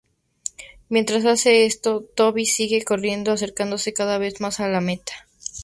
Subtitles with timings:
[0.89, 5.13] Mientras hace esto, Toby sigue corriendo, acercándose cada vez más a la meta.